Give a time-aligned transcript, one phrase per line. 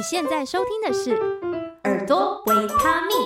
[0.00, 1.10] 你现在收听的是
[1.84, 3.18] 《耳朵维他命》。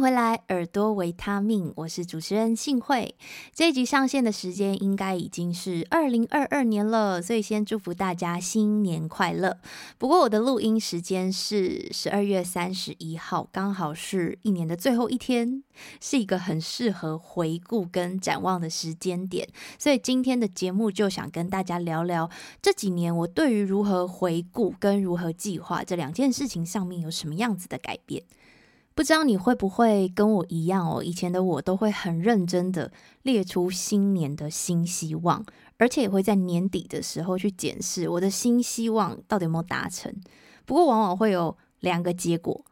[0.00, 3.14] 回来，耳朵维他命，我是主持人幸慧。
[3.52, 9.58] 这一集上线的时间应该已经是二零二二年了，所以先祝福大家新年快乐。
[9.98, 15.62] 不过我的录音时间是十二月三十一号，刚好是一年的最后一天，
[16.00, 19.46] 是一个很适合回顾跟展望的时间点。
[19.78, 22.30] 所以今天的节目就想跟大家聊聊
[22.62, 28.22] 这几年我对于如何回顾跟如何计划这两件事情上面有什么样子的改变。
[28.94, 31.02] 不知道你会不会跟我一样哦？
[31.02, 35.44] 以前的我都会很认真的列出新年的新希望，
[35.78, 40.14] 而且也会在年底的时候去检视我的新希望到底有没有达成。
[40.66, 42.64] 不过往往会有两个结果，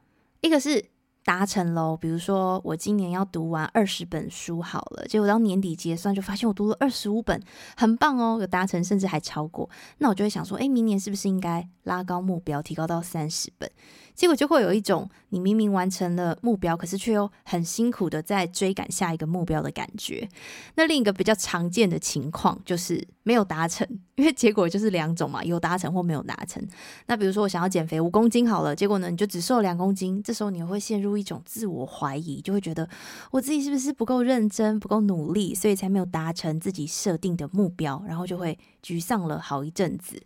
[0.42, 0.84] 一个是
[1.24, 7.42] 达成喽，比如说我今年要读完二十本书好了，结果到年底结算就发现我读了二十五本，
[7.76, 9.68] 很棒哦，有达成，甚至还超过。
[9.98, 13.70] 那我就会想说，诶，明年是不是应该拉高目标，提高到三十本？
[14.18, 20.28] 结果就会有一种你明明完成了目标，可是却又很辛苦的在追赶下一个目标的感觉。
[20.74, 26.60] 那另一个比较常见的情况就是没有达成，因为结果就是两种嘛，有达成或没有达成。
[27.06, 32.88] 那比如说我想要减肥五公斤好了，结果呢你就只瘦两公斤，这时候你会陷入一种自我怀疑，就会觉得
[33.30, 40.20] 我自己是不是不够认真、不够努力，所以才没有达成自己设定的目标，然后就会沮丧了好一阵子。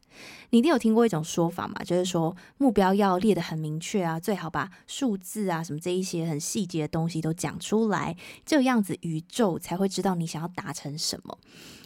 [0.49, 8.17] 你一定有听过一种说法嘛，就是说目标要列得很明确啊，最好把数字啊什么这一些很细节的东西都讲出来，
[8.47, 11.37] 这样子宇宙才会知道你想要达成什么。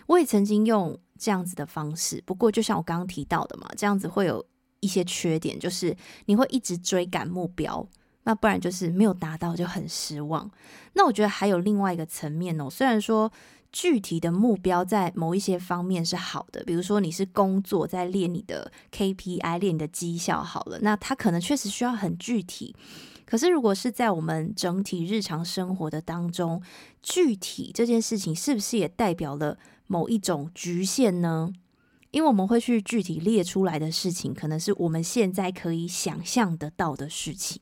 [0.07, 4.45] 我也曾经用这样子的方式，不过就像我刚刚提到的嘛，这样子会有
[4.81, 7.89] 一些缺点，就是你会一直追赶目标，
[8.25, 10.51] 那不然就是没有达到就很失望。
[10.93, 13.33] 那我觉得还有另外一个层面哦，虽然说。
[13.79, 22.75] 具体的目标在某一些方面是好的，比如说你是工作在练你的 KPI，练你的绩效好了，那它可能确实需要很具体。
[23.27, 26.63] 可是如果是在我们整体日常生活的当中，
[27.03, 31.53] 具体这件事情是不是也代表了某一种局限呢？
[32.13, 37.61] 因为我们会去具体列出来的事情，可能是我们现在可以想象得到的事情，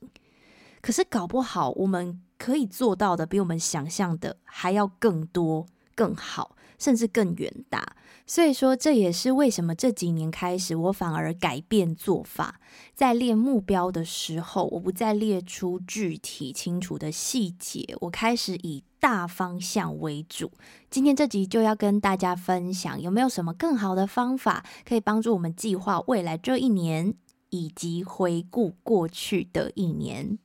[0.79, 5.65] 可是搞不好我们可以做到的比我们想象的还要更多。
[5.95, 7.95] 更好，甚至更远大。
[8.27, 12.59] 所以说，这也是为什么这几年开始，我反而改变做法，
[12.95, 20.51] 在列目标的时候，我不再列出具体清楚的细节，我开始以大方向为主。
[20.89, 27.13] 今天这集就要跟大家分享，有没有什么更好的方法，可以帮助我们计划未来这一年，
[27.51, 30.39] 以及回顾过去的一年。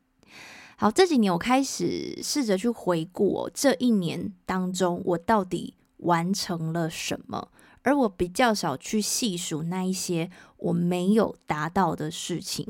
[0.80, 7.48] 好，这几年我开始试着去回顾哦，这一年当中我到底完成了什么，
[7.82, 12.66] 而我比较少去细数那一些我没有达到的事情。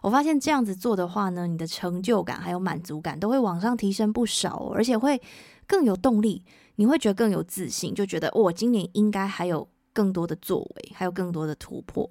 [0.00, 5.22] 我发现这样子做的话呢，你的成就感还有满足感都会往上提升不少哦，而且会
[5.64, 6.42] 更有动力，
[6.74, 12.10] 你会觉得更有自信，就觉得我今年应该还有更多的作为，还有更多的突破。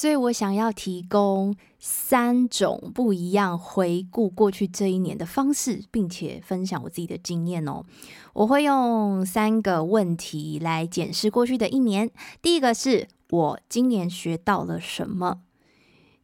[0.00, 7.84] 所以我想要提供三种不一样回顾过去这一年的方式，并且分享我自己的经验哦。
[8.32, 12.10] 我会用三个问题来检视过去的一年。
[12.40, 15.42] 第一个是我今年学到了什么？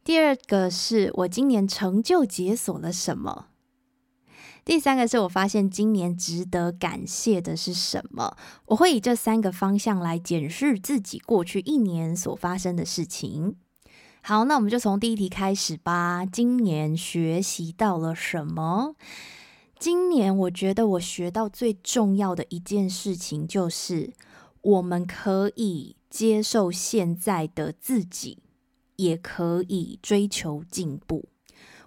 [0.03, 3.49] 第二个是我今年成就解锁了什么？
[4.65, 8.35] 第三个是我发现今年值得感谢的是什么？
[8.65, 13.57] 我会以这三个方向来检视自己过去一年所发生的事情。
[14.27, 16.25] 好，那我们就从第一题开始吧。
[16.25, 18.93] 今年学习到了什么？
[19.79, 24.11] 今年我觉得我学到最重要的一件事情就是，
[24.59, 28.39] 我们可以接受现在的自己，
[28.97, 31.29] 也可以追求进步。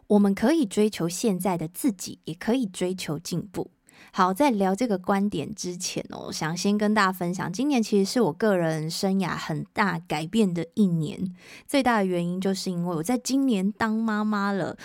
[0.06, 3.70] 我们可以追求现在的自己，也可以追求进步。
[4.12, 11.34] 好，在聊这个观点之前哦，我想先跟大家分享，今年其实是我个人生涯很大改变的一年。
[11.66, 14.76] 最大的原因就是因为我在今年当妈妈了。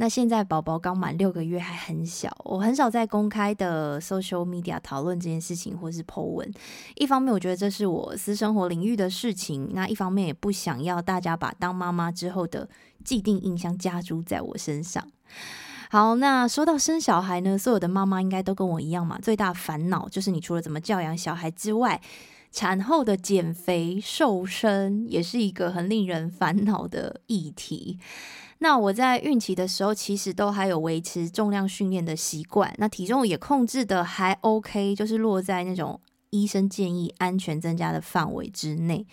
[0.00, 6.48] 那现在宝宝刚满六个月，还很小，我很少在公开的 social media 讨论这件事情，或是 po 文。
[6.94, 12.68] 一方面，我觉得这是我私生活领域的事情；那一方面，也不想要大家把当妈妈之后的
[13.04, 15.04] 既定印象加诸在我身上。
[15.90, 21.98] 好，那说到生小孩呢，所有的妈妈应该都跟我一样嘛，最大烦恼就是你除了怎么教养小孩之外，
[22.52, 27.98] 产后的减肥瘦身也是一个很令人烦恼的议题。
[28.58, 35.98] 那我在孕期的时候，其实都还有维持重量训练的习惯，那体重也控制的还 OK，就是落在那种
[36.30, 39.06] 医生建议安全增加的范围之内。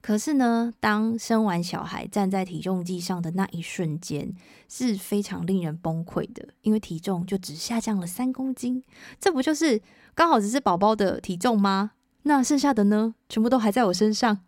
[0.00, 4.34] 可是呢，当生完小孩站在体重计上的那一瞬间，
[4.68, 8.82] 是非常令人崩溃的，因为体重就只下降了三公斤，
[9.20, 9.80] 这不就是
[10.14, 11.92] 刚好只是宝宝的体重吗？
[12.24, 14.40] 那剩下的呢，全部都还在我身上，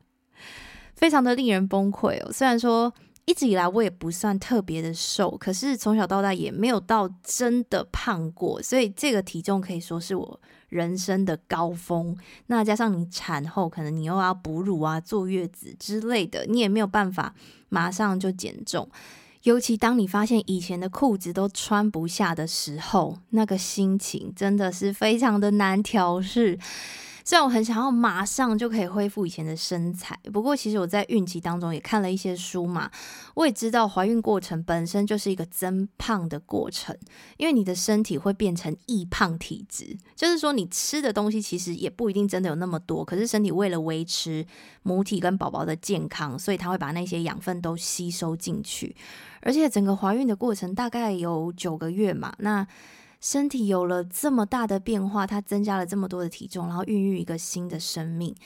[0.97, 2.33] 非常的令人崩溃哦。
[2.33, 2.93] 虽然说
[3.25, 10.41] 一直以来我也不算特别的瘦，可是从小到大也没有到真的胖过，所以这个体重可以说是我。
[10.75, 12.17] 人生的高峰，
[12.49, 17.33] 那加上你产后可能你又要哺乳啊、坐月子之类的，你也没有办法
[17.69, 18.89] 马上就减重。
[19.45, 26.59] 尤其当你发现以前的裤子都穿不下的时候，那个心情真的是非常的难调试。
[27.25, 32.91] 虽然我很想要马上就可以恢复以前的身材，不过其实我在孕期当中也看了一些书嘛，
[33.35, 36.95] 我也知道怀孕过程本身就是一个增胖的过程，
[37.39, 44.47] 因为你的身体会变成易胖体质，就是说你吃的东西其实也不一定真的有那么多，可是身体为了维持
[44.83, 48.95] 母体跟宝宝的健康，所以它会把那些养分都吸收进去，
[49.41, 52.67] 而且整个怀孕的过程大概有九个月嘛，那。
[53.25, 58.37] 身体有了这么大的变化，它增加了这么多的体重，然后孕育一个新的生命，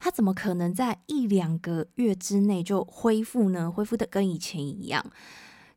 [0.00, 3.70] 它怎么可能在一两个月之内就恢复呢？
[3.70, 5.06] 恢复的跟以前一样？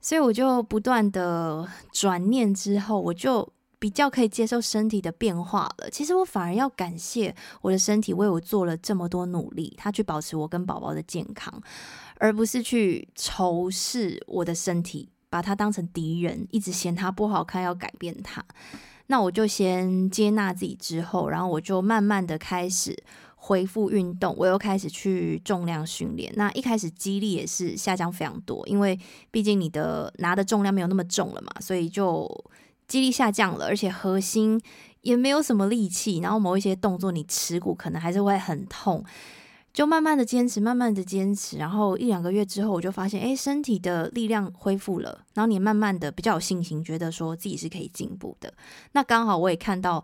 [0.01, 5.87] 所以我就不断的转念之后，我就比较可以接受身体的变化了。
[5.91, 11.61] 其实我反而要感谢我的身体为我做了这么多努力，它去保持我跟宝宝的健康，
[12.17, 15.09] 而不是去仇视我的身体。
[15.29, 18.43] 把他当成敌人，一直嫌他不好看，要改变他。
[19.07, 22.95] 那我就先接纳自己之后，然后我就慢慢的开始
[23.35, 26.31] 恢复运动，我又开始去重量训练。
[26.35, 28.99] 那一开始肌力也是下降非常多，因为
[29.31, 32.29] 毕竟你的拿的重量没有那么重了嘛，所以就
[32.87, 34.59] 肌力下降了，而且核心
[35.01, 36.19] 也没有什么力气。
[36.19, 39.01] 然后某一些动作，你耻骨可能还是会很痛。
[39.73, 48.51] 就慢慢的坚持，慢慢的坚持，然后一两个月之后，我就发现，哎，身体的力量恢复了，然后你慢慢的比较有信心，觉得说自己是可以进步的。
[48.93, 50.03] 那刚好我也看到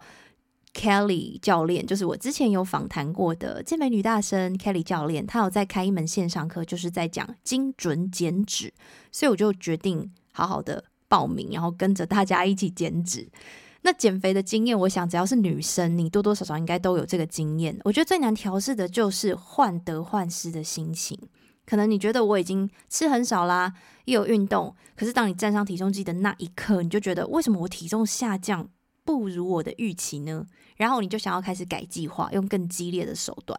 [0.75, 8.71] Kelly 教练，就是我之前有访谈过的健美女大生 Kelly 教练，她有在开一门线上课，就是在讲精准减脂，
[9.11, 13.27] 所以我就决定好好的报名，然后跟着大家一起减脂。
[13.83, 17.77] 那减肥的经验，我想只要是女生，你多多少少应该都有这个经验。
[17.83, 21.19] 我觉得最难调试的就是患得患失的心情。
[21.65, 23.73] 可能你觉得我已经吃很少啦，
[24.05, 28.67] 又有运动，可是当你站上体重机的那一刻，你就觉得为什么我体重下降
[29.05, 30.45] 不如我的预期呢？
[30.75, 33.57] 然后你就想要开始改计划，用更激烈的手段。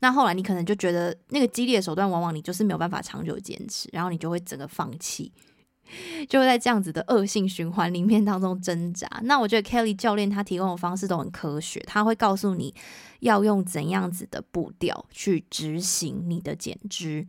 [0.00, 5.32] 那后来你可能就觉得那个激烈的手段，往往你就是没有办法长久坚持，然后你就会整个放弃。
[6.28, 9.08] 就会在这样子的恶性循环里面当中挣扎。
[9.22, 12.74] 那我觉得 Kelly 教练他提供的方式都很科学，他会告诉你
[13.20, 17.26] 要用怎样子的步调去执行你的减脂。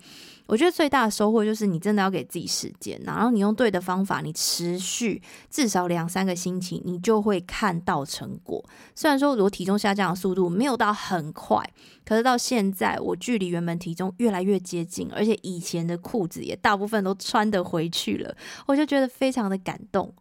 [0.50, 8.66] 我觉得最大的收获就是你真的要给自己时间，然后你用对的方法，你持续至少两三个星期，你就会看到成果。
[8.96, 11.64] 虽然说我体重下降的速度没有到很快，
[12.04, 18.36] 可是到现在我距离原本体重越来越接近，而且以前的裤子也大部分都穿得回去了，
[18.66, 20.12] 我就觉得非常的感动。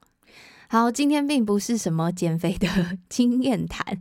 [0.70, 2.68] 好，今天并不是什么减肥的
[3.08, 3.98] 经验谈，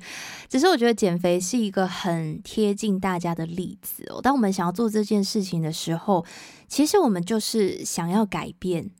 [0.49, 4.21] 只是我觉得减肥是一个很贴近大家的例子哦。
[4.21, 6.25] 当我们想要做这件事情的时候，
[6.67, 8.91] 其实我们就是想要改变。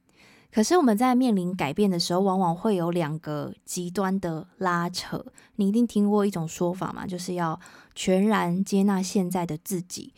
[0.50, 5.26] 可是我们在面临改变的时候，往往会有两个极端的拉扯。
[5.58, 7.60] 你一定听过一种说法嘛，就是要
[7.94, 10.14] 全然接纳现在的自己。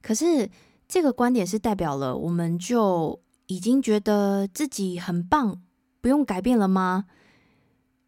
[0.00, 0.48] 可是
[0.88, 5.60] 这个观点是代表了我们就已经觉得自己很棒。
[6.04, 7.06] 不用改变了吗？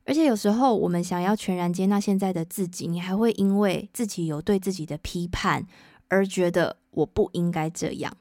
[0.05, 5.67] 而且有时候我们想要全然接纳现在的自己，你还会因为自己有对自己的批判
[6.09, 8.15] 而觉得我不应该这样。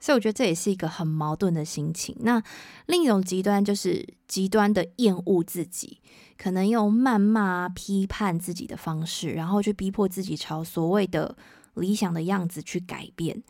[0.00, 2.16] 所以我觉得这也是一个很矛盾的心情。
[2.20, 2.42] 那
[2.86, 6.00] 另一种极端就是极端的厌恶自己，
[6.38, 11.36] 可能用谩骂、批判自己的方式，然后去逼迫自己朝所谓的
[11.74, 13.42] 理想的样子去改变。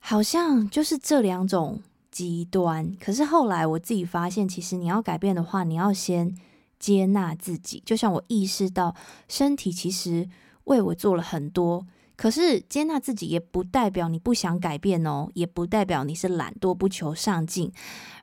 [0.00, 1.80] 好像就是这两种。
[2.12, 6.36] 极端，可是后来我自己发现，其实你要改变的话，你要先
[6.78, 7.82] 接纳自己。
[7.86, 8.94] 就像我意识到，
[9.28, 10.28] 身体其实
[10.64, 17.72] 为我做了很多，可是接纳自己也不代表你不想改变哦，也不代表你是懒惰不求上进，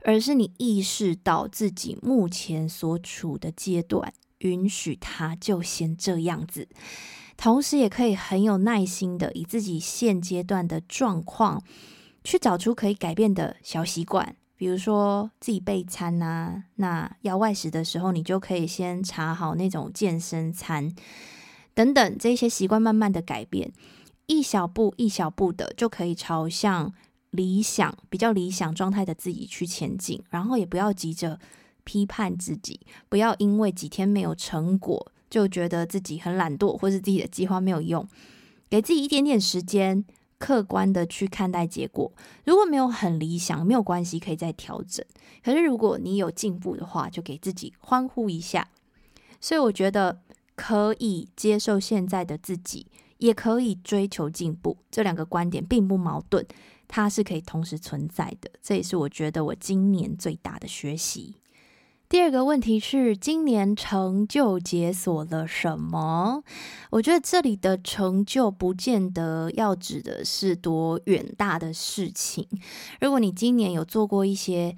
[0.06, 6.68] 而是你意识到自己目前所处的阶段，允许它就先这样子，
[7.36, 11.64] 同时也可以很有耐心的以自己现阶段的状况。
[12.24, 20.94] 去找出可以改变的小习惯，比如说自己备餐呐，那要外食的时候，你就可以先查好那种健身餐。
[21.74, 23.72] 等等，这些习惯慢慢的改变，
[24.26, 26.94] 一小步一小步的就可以朝向
[27.30, 30.22] 理想、比较理想状态的自己去前进。
[30.30, 31.40] 然后也不要急着
[31.86, 38.06] 批判自己，不要因为几天没有成果就觉得自己很懒惰，或是自己的计划没有用。
[38.70, 40.04] 给自己一点点时间，
[40.40, 42.12] 客观的去看待结果。
[42.46, 45.06] 如果没有很理想，没有关系，可以再调整。
[45.44, 48.70] 可是如果你有进步的话，就给自己欢呼一下。
[49.40, 50.22] 所以我觉得
[50.56, 52.88] 可以接受现在的自己，
[53.20, 54.78] 也可以追求进步。
[54.90, 56.46] 这两个观点并不矛盾，
[56.88, 58.50] 它是可以同时存在的。
[58.62, 61.36] 这也是我觉得我今年最大的学习。
[62.10, 66.42] 第二个问题是，今年成就解锁了什么？
[66.90, 72.48] 我觉得这里的成就不见得要指的是多远大的事情。
[73.00, 74.76] 如果你今年有做过一些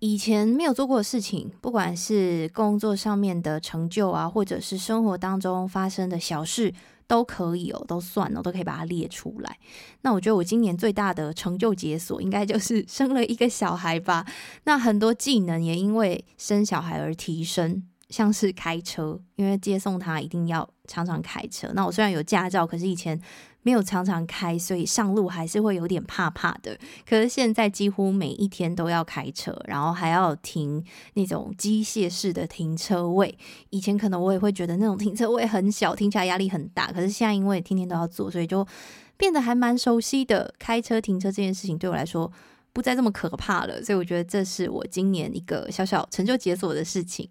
[0.00, 6.74] 以前没有做过的事情，不管是工作上面的成就啊，或者是生活当中发生的小事。
[7.12, 9.58] 都可以哦，都算了，都可以把它列出来。
[10.00, 14.24] 那我觉得我今年最大的成就解锁，应该就是 生了一个小孩吧。
[14.64, 17.82] 那很多技能也因为生小孩而提升。
[18.12, 21.66] 像是开车，因为接送他一定要常常开车。
[21.74, 23.18] 那我虽然有驾照，可是以前
[23.62, 26.78] 没有常常开，所以上路还是会有点怕怕的。
[27.08, 33.36] 可是现在几乎每一天都要开车，然后还要停那种机械式的停车位。
[33.70, 36.92] 以前可能我也会觉得那种停车位很小，停起来压力很大。
[36.92, 38.66] 可是现在因为天天都要做，所以就
[39.16, 40.52] 变得还蛮熟悉的。
[40.58, 42.30] 开车停车这件事情对我来说
[42.72, 43.82] 不再这么可怕了。
[43.82, 47.28] 所以我觉得这是我今年一个小小成就解锁的事情。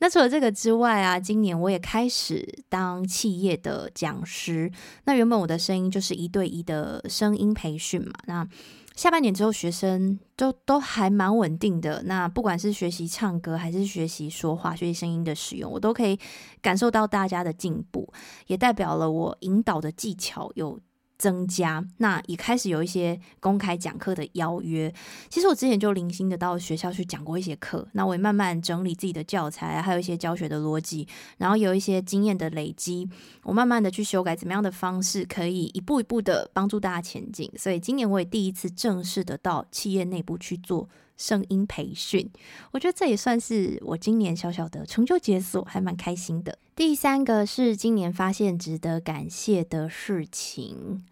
[0.00, 4.70] 那除了这个之外啊，今年我也开始当企业的讲师。
[5.04, 8.12] 那原本我的声音就是一对一的声音培训嘛。
[8.26, 8.46] 那
[8.94, 12.02] 下半年之后，学生都都还蛮稳定的。
[12.04, 16.18] 那不管是学习唱歌，还是学习说话、学习声音的使用，我都可以
[16.60, 18.12] 感受到大家的进步，
[18.48, 20.78] 也代表了我引导的技巧有
[21.18, 24.92] 增加，那也开始有一些公开讲课的邀约。
[25.28, 31.06] 其实我之前就零星的到学校去讲过一些课，那我也慢慢整理自己的教材，还有一些教学的逻辑，
[31.36, 33.08] 然后有一些经验的累积，
[33.42, 37.50] 我慢慢的去修改怎么样的方式可以一步一步的帮助大家前进。
[37.56, 40.88] 所以今年我也第一次正式的到企业内部去做。
[41.18, 42.30] 声音培训，
[42.70, 46.58] 我觉得这也算是我今年小小的成就解锁，还蛮开心的。
[46.76, 51.04] 第三个是今年发现值得感谢的事情，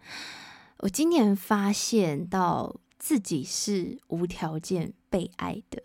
[0.77, 5.83] 我今年发现到自己是无条件被爱的，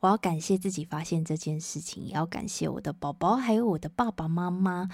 [0.00, 4.88] 我要感谢自己发现这件事情，也要感谢我的宝宝，还有我的爸爸妈妈。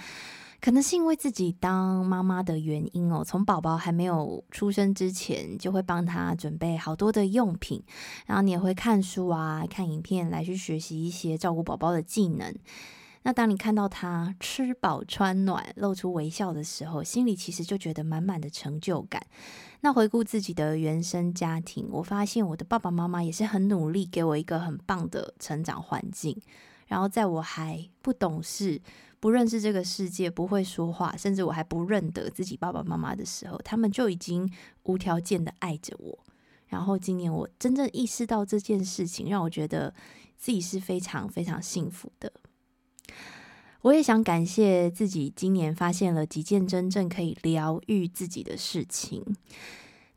[0.61, 7.81] 可能是因为自己当妈妈的原因哦，从宝宝还没有出生之前，就会帮他准备好多的用品，
[8.25, 12.53] 然后你也会看书啊、看影片来去学习一些照顾宝宝的技能。
[13.23, 19.21] 那当你看到他吃饱穿暖、露出微笑的时候，心里其实就觉得满满的成就感。
[19.81, 26.41] 那回顾自己的原生家庭，我发现我的爸爸妈妈也是很努力，给我一个很棒的成长环境。
[26.89, 28.81] 然后在我还不懂事，
[29.21, 34.51] 不认识这个世界，不会说话，甚至我还不认得自己爸爸妈妈的时候，他们就已经
[34.83, 36.19] 无条件的爱着我。
[36.67, 39.93] 然后今年我真正意识到这件事情，让我觉得
[40.37, 42.31] 自己是非常非常幸福的。
[43.81, 49.23] 我也想感谢自己，今年发现了几件真正可以疗愈自己的事情。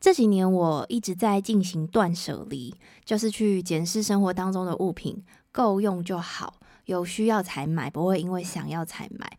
[0.00, 2.74] 这几年我一直在进行断舍离，
[3.04, 6.58] 就是去检视生活当中的物品，够用就好。
[6.86, 9.30] 有需要才买，不会因为想要才买。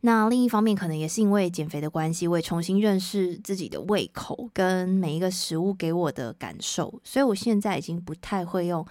[0.00, 8.86] 那另一方面，可能也是因为减肥的关系，我也重新认识自己的胃口跟每一个食物给我的感受，所以我现在已经不太会用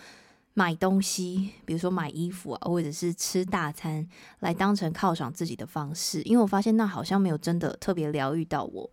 [0.54, 4.08] 买东西，比如说买衣服啊，或者是吃大餐
[4.40, 8.90] 来当成犒赏自己的方式，因为我发现那好像没有真的特别疗愈到我。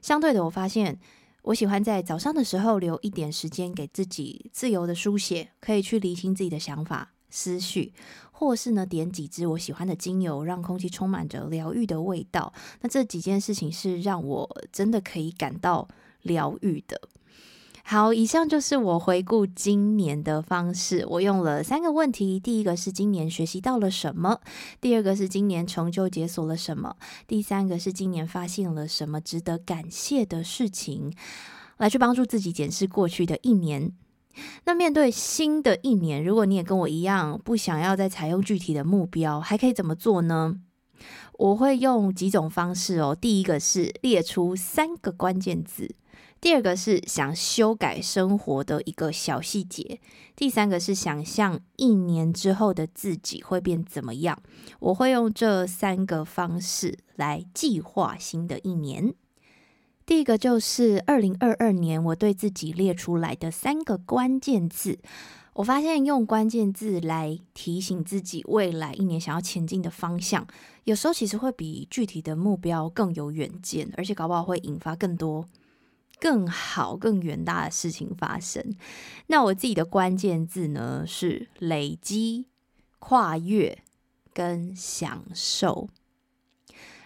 [0.00, 0.98] 相对的，我发现
[1.42, 7.92] 我喜欢在早上的时候留一点时间给自己自由的书写，可以去理清自己的想法、思绪。
[8.30, 12.52] 或是呢，点几支我喜欢的精油，让空气充满着疗愈的味道。
[12.80, 15.86] 那这几件事情是让我真的可以感到
[16.22, 17.00] 疗愈的。
[17.84, 21.06] 好，以上就是我回顾今年的方式。
[21.08, 24.40] 我用了三个问题：第一个是今年学习到了什么；
[24.80, 26.96] 第二个是今年成就解锁了什么；
[27.28, 31.14] 第三个是今年发现了什么值得感谢的事情，
[31.76, 33.92] 来去帮助自己检视过去的一年。
[34.64, 40.56] 那面对新的一年，如果你也跟我一样不想要再采用具体的目标，还可以怎么做呢？
[41.38, 43.16] 我会用几种方式哦。
[43.18, 45.94] 第一个是列出三个关键字，
[46.40, 50.00] 第二个是想修改生活的一个小细节，
[50.36, 54.40] 第三个是想象一年之后的自己会变怎么样。
[54.78, 59.14] 我会用这三个方式来计划新的一年。
[60.04, 64.98] 第一个就是二零二二年我对自己列出来的三个关键字。
[65.54, 70.46] 我发现用关键字来提醒自己未来一年想要前进的方向，
[70.84, 75.46] 有时候其实会比具体的目标更有远见，而且搞不好会引发更多。
[76.18, 78.76] 更好、更远大的事情发生。
[79.26, 82.46] 那我自己的关键字呢，是累积、
[83.00, 83.82] 跨越
[84.32, 85.88] 跟享受。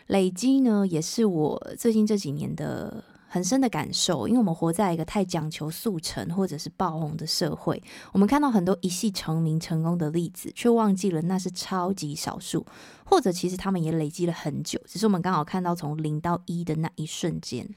[0.07, 4.29] 累积呢，也是我最近这几年的很深的感受。
[4.29, 7.83] 因为我们活在一个太讲求速成或者是爆红的社会，
[8.13, 12.65] 我们看到很多一夕成名成功的例子，却忘记了那是超级少数，
[13.05, 17.69] 或者其实他们也累积了很久，只是我们刚好看到从零到一的那一瞬间。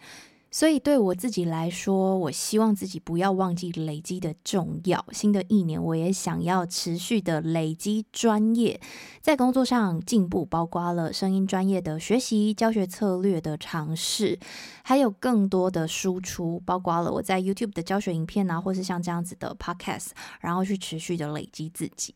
[0.51, 5.05] 所以对我自己来说，我希望自己不要忘记累积的重要。
[5.11, 8.81] 新的一年，我也想要持续的累积专业，
[9.21, 14.39] 在工作上进步，包括了声音专业的学习、教学策略的尝试，
[14.83, 20.07] 还有更多的输出，包括了我在 YouTube 的教学影片啊，或是像这样子的 Podcast，
[20.41, 22.15] 然后去持续的累积自己。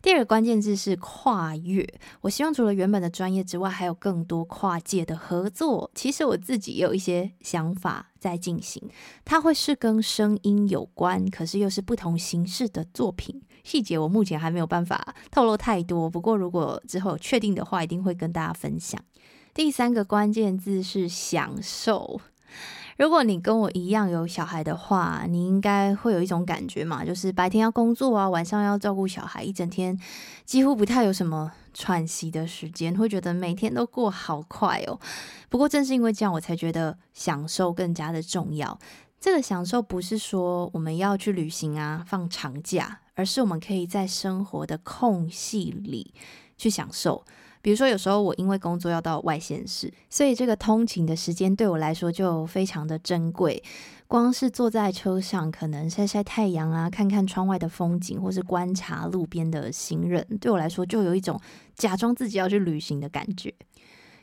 [0.00, 1.86] 第二个关键字是跨越，
[2.22, 5.90] 我希望除了原本的专业之外，还有更多跨界的合作。
[5.94, 7.65] 其实我自己有一些想。
[7.66, 8.80] 方法在进行，
[9.24, 13.42] 它会是跟声音有关，可是又是不同形式的作品。
[13.64, 19.02] 细节我目前还没有办法透露太多，不过如果之后确定的话，一定会跟大家分享。
[19.52, 22.20] 第三个关键字是享受。
[22.96, 29.98] 如果你跟我一样有小孩的话，你应该会有一种感觉嘛，就是白天要工作啊，晚上要照顾小孩，一整天
[30.46, 34.98] 几乎不太有什么喘息的时间，会觉得每天都过好快哦。
[35.50, 38.78] 不过正是因为这样，我才觉得享受更加的重要。
[39.20, 46.14] 这个享受不是说我们要去旅行啊，放长假，而是我们可以在生活的空隙里
[46.56, 47.24] 去享受。
[47.66, 53.60] 比如说，有时候我因为工作要到外县市，所以这个通勤的时间对我来说就非常的珍贵。
[54.06, 61.40] 光是坐在车上，可能晒晒太阳啊，看看窗外的风景，或是观察路边的行人，对我来说就有一种
[61.74, 63.52] 假装自己要去旅行的感觉。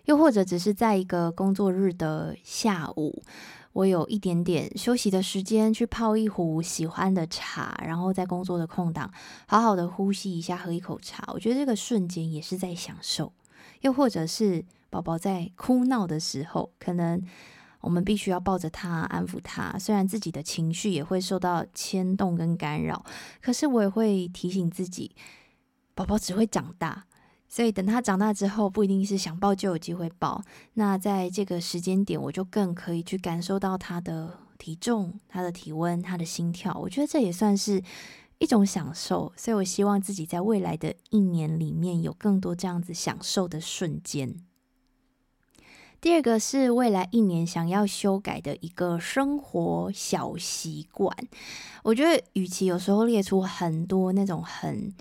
[0.05, 3.21] 又或者只是在一个工作日的下午。
[3.73, 9.11] 我有一点点休息的时间，去泡一壶喜欢的茶，然后在工作的空档，
[9.47, 11.23] 好好的呼吸一下，喝一口茶。
[11.33, 13.33] 我觉得这个瞬间也是在享受。
[13.81, 17.21] 又或者是宝宝在哭闹的时候，可能
[17.81, 19.77] 我们必须要抱着他，安抚他。
[19.79, 23.03] 虽然自己的情绪也会受到牵动跟干扰，
[23.41, 25.15] 可是我也会提醒自己，
[25.95, 27.05] 宝宝只会长大。
[27.53, 30.41] 所以等他长大之后，不一定是想抱就有机会抱。
[30.73, 36.75] 那在这个时间点，我就更可以去感受到他的体重、他的体温、他的心跳。
[36.81, 37.79] 我觉得这也算是
[38.39, 39.31] 一种享受。
[39.37, 44.35] 所以我希望自己在未来的一年里面有更多这样子享受的瞬间。
[46.01, 51.15] 第二个是未来一年想要修改的一个生活小习惯。
[51.83, 54.91] 我觉得，与其有时候列出很多那种很。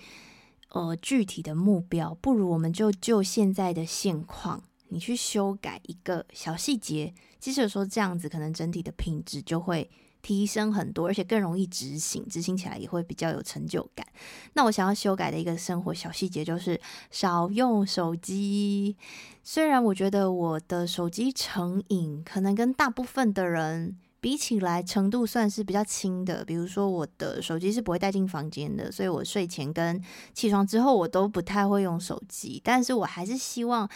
[0.75, 9.91] 呃，具体的目标，不如我们就就现在的现况，你去修改一个小细节，即使说这样子，可能整体的品质就会
[10.23, 14.07] 提升很多，而且更容易执行，执行起来也会比较有成就感。
[14.55, 16.81] 那我想要修改的一个生活小细节就是
[17.11, 18.97] 少用手机。
[19.43, 23.99] 虽然我觉得我的手机成瘾可能跟大部分的人。
[24.23, 30.01] 比起来程度算是比较轻的，比如说我的手机是不会带进房间的，所以我睡前跟
[30.33, 32.61] 起床之后我都不太会用手机。
[32.63, 33.89] 但是我还是希望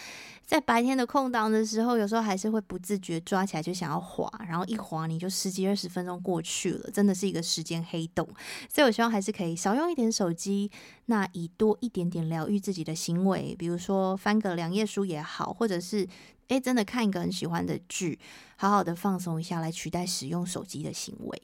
[0.44, 8.28] 在白天的空档的时候，有时候还是会不自觉抓起来就想要滑，然后一滑你就十几二十分钟过去了，真的是一个时间黑洞。
[8.68, 10.68] 所以我希望还是可以少用一点手机，
[11.04, 16.08] 那以多一点点疗愈自己的行为，比如说翻个两页书也好，或者是。
[16.48, 18.18] 诶，真的看一个很喜欢的剧，
[18.56, 21.42] 好好的放松一下，来取代使用手机的行为。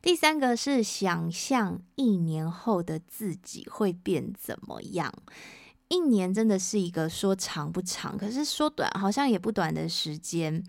[0.00, 5.12] 第三个是想象一年后的自己会变怎么样。
[5.88, 10.62] 一年真的是一个说长不长，可是说短好像也不短的时间。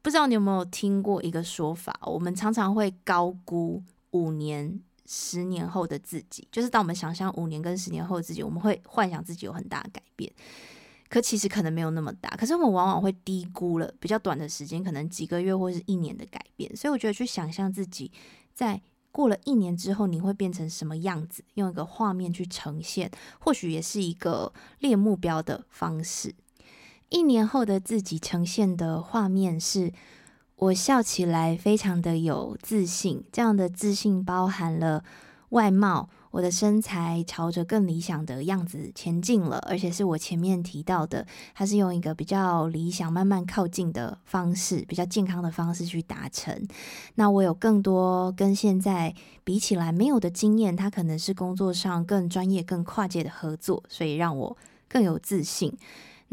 [0.00, 1.94] 不知道你有没有听过一个说法？
[2.04, 3.82] 我们常常会高估
[4.12, 10.32] 五年、十年后的自己，就是当我们想象五年跟十年后的自己，我们会幻想自己有很大的改变。
[11.10, 16.74] 可其实可能没有那么大，可是我们往往会低估了比较短的时间，可能几个月或是一年的改变。
[16.76, 18.12] 所以我觉得去想象自己
[18.54, 26.32] 在过了一年之后你会变成什么样子，用一个画面去呈现，或许也是一个列目标的方式。
[27.08, 29.92] 一年后的自己呈现的画面是，
[30.54, 35.02] 我笑起来非常的有自信，这样的自信包含了
[35.48, 36.08] 外貌。
[36.30, 46.66] 我的身材朝着更理想的样子前进了，而且是我前面提到的，它是用一个比较理想、慢慢靠近的方式，比较健康的方式去达成。
[47.16, 54.56] 那我有更多跟现在比起来没有的经验，它可能是工作上更专业、更跨界的合作，所以让我
[54.88, 55.76] 更有自信。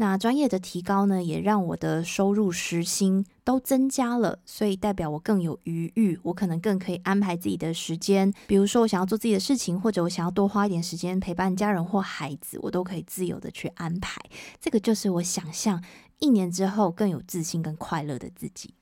[0.00, 8.32] 那专业的提高呢，也让我的收入时薪都增加了，所以代表我更有余裕，我可能更可以安排自己的时间。
[8.46, 14.22] 比如说，我想要做自己的事情，或者我想要多花一点时间陪伴家人或孩子，我都可以自由的去安排。
[14.60, 15.82] 这个就是我想象
[16.20, 18.74] 一年之后更有自信、更快乐的自己。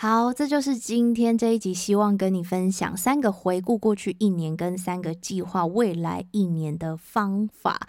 [0.00, 7.86] 好，这就是今天这一集，希望跟你分享三个回顾过去一年跟三个计划未来一年的方法，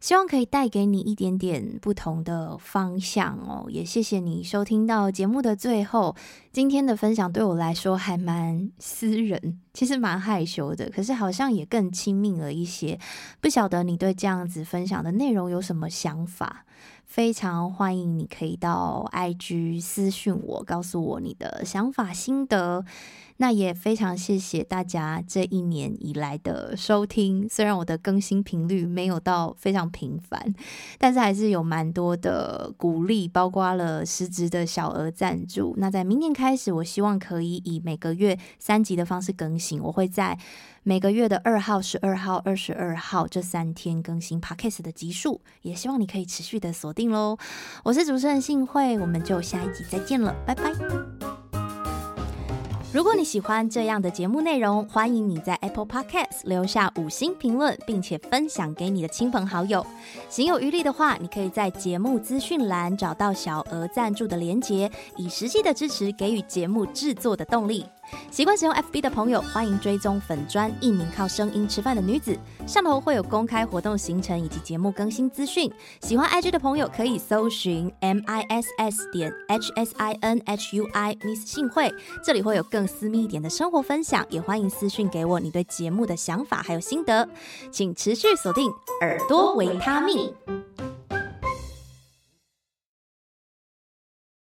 [0.00, 3.66] 希望可以带给你一点点不同的方向哦。
[3.68, 6.16] 也谢谢你收听到节目的最后，
[6.50, 12.98] 今天的分享对我来说还蛮私人，其实蛮害羞的，可是好像也更亲密了一些。
[13.38, 16.64] 不晓得你对这样子分享的内容有什么想法？
[17.10, 22.84] 非常欢迎你可以到 IG 私讯我，告诉我你的想法心得。
[23.38, 30.54] 那也非常谢谢大家这一年以来的收听，虽然我的更新频率没有到非常频繁，
[30.98, 35.74] 但是还是有蛮多的鼓励，包括了实质的小额赞助。
[35.78, 40.38] 那在明年开始，我希望可以以每个月三集的方式更新，我会在
[40.90, 47.38] 每个月的二号、十二号、二十二号这三天更新 Podcast 的集数，也希望你可以持续的锁定喽。
[47.84, 50.72] 我是主持人信慧，我们就下一集再见了，拜拜。
[52.92, 59.86] 如果你喜欢这样的节目内容，欢迎你在 Apple Podcast 留下五星评论，并且分享给你的亲朋好友。
[60.28, 67.86] 行有余力的话，你可以在节目资讯栏找到小额赞助的连结，以实际的支持给予节目制作的动力。
[68.30, 75.70] 习惯使用 FB 的朋友，欢迎追踪粉专一名靠声音吃饭的女子，上头会有公开活动行程以及节目更新资讯。
[76.00, 81.44] 喜欢 IG 的朋友可以搜寻 M I S S 点 H S I N H U I Miss
[81.44, 81.92] 信会，
[82.24, 87.28] 这里会有更私密一点的生活分享，也欢迎私讯给我你对节目的想法还有心得，
[87.70, 88.70] 请持续锁定
[89.00, 90.32] 耳朵维他命。